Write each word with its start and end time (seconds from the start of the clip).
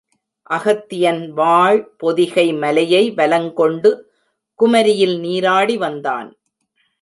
அகத்தியன் 0.49 1.29
வாழ் 1.29 1.93
பொதிகை 1.97 2.53
மலையை 2.53 3.11
வலங் 3.11 3.53
கொண்டு 3.53 4.11
குமரியில் 4.59 5.19
நீராடி 5.19 5.77
வந்தான். 5.77 6.35